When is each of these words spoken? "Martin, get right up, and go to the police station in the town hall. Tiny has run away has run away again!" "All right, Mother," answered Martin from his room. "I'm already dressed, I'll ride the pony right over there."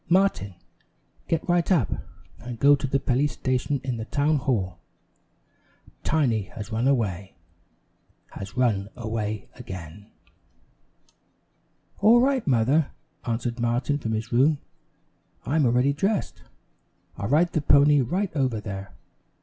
"Martin, 0.09 0.55
get 1.27 1.47
right 1.47 1.71
up, 1.71 1.91
and 2.39 2.57
go 2.57 2.75
to 2.75 2.87
the 2.87 2.99
police 2.99 3.33
station 3.33 3.79
in 3.83 3.97
the 3.97 4.05
town 4.05 4.37
hall. 4.37 4.79
Tiny 6.03 6.49
has 6.55 6.71
run 6.71 6.87
away 6.87 7.35
has 8.31 8.57
run 8.57 8.89
away 8.95 9.47
again!" 9.53 10.09
"All 11.99 12.19
right, 12.19 12.47
Mother," 12.47 12.89
answered 13.27 13.59
Martin 13.59 13.99
from 13.99 14.13
his 14.13 14.31
room. 14.31 14.57
"I'm 15.45 15.67
already 15.67 15.93
dressed, 15.93 16.41
I'll 17.15 17.29
ride 17.29 17.51
the 17.53 17.61
pony 17.61 18.01
right 18.01 18.35
over 18.35 18.59
there." 18.59 18.95